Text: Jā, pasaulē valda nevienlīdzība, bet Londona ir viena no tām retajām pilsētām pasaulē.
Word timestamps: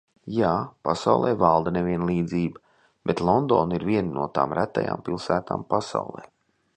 Jā, 0.35 0.51
pasaulē 0.87 1.33
valda 1.41 1.73
nevienlīdzība, 1.75 2.61
bet 3.11 3.23
Londona 3.29 3.79
ir 3.79 3.87
viena 3.93 4.15
no 4.17 4.27
tām 4.39 4.57
retajām 4.61 5.05
pilsētām 5.11 5.67
pasaulē. 5.75 6.27